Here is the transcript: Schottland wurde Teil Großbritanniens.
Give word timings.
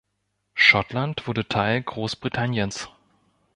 Schottland 0.55 1.27
wurde 1.27 1.47
Teil 1.47 1.83
Großbritanniens. 1.83 2.89